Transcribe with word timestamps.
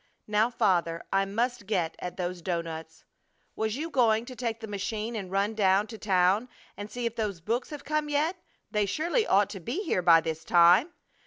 Now, 0.25 0.49
Father, 0.49 1.03
I 1.13 1.25
must 1.25 1.67
get 1.67 1.95
at 1.99 2.17
those 2.17 2.41
doughnuts! 2.41 3.03
Was 3.55 3.77
you 3.77 3.91
going 3.91 4.25
to 4.25 4.35
take 4.35 4.59
the 4.59 4.65
machine 4.65 5.15
and 5.15 5.29
run 5.29 5.53
down 5.53 5.85
to 5.85 5.97
town 5.99 6.49
and 6.75 6.89
see 6.89 7.05
if 7.05 7.15
those 7.15 7.39
books 7.39 7.69
have 7.69 7.85
come 7.85 8.09
yet? 8.09 8.35
They 8.71 8.87
surely 8.87 9.27
ought 9.27 9.51
to 9.51 9.59
be 9.59 9.83
here 9.83 10.01
by 10.01 10.19
this 10.21 10.43
time. 10.43 10.89